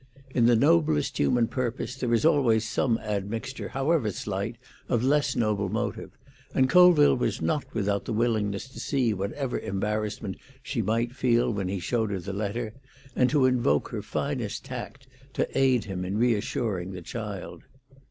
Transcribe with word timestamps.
In 0.31 0.47
the 0.47 0.55
noblest 0.55 1.19
human 1.19 1.47
purpose 1.47 1.95
there 1.95 2.11
is 2.11 2.25
always 2.25 2.67
some 2.67 2.97
admixture, 2.97 3.67
however 3.69 4.09
slight, 4.11 4.57
of 4.89 5.03
less 5.03 5.35
noble 5.35 5.69
motive, 5.69 6.17
and 6.55 6.67
Colville 6.67 7.13
was 7.15 7.39
not 7.39 7.71
without 7.75 8.05
the 8.05 8.13
willingness 8.13 8.67
to 8.69 8.79
see 8.79 9.13
whatever 9.13 9.59
embarrassment 9.59 10.37
she 10.63 10.81
might 10.81 11.15
feel 11.15 11.53
when 11.53 11.67
he 11.67 11.77
showed 11.79 12.09
her 12.09 12.19
the 12.19 12.33
letter, 12.33 12.73
and 13.15 13.29
to 13.29 13.45
invoke 13.45 13.89
her 13.89 14.01
finest 14.01 14.65
tact 14.65 15.05
to 15.33 15.47
aid 15.55 15.83
him 15.85 16.03
in 16.03 16.17
re 16.17 16.33
assuring 16.33 16.93
the 16.93 17.03
child. 17.03 17.61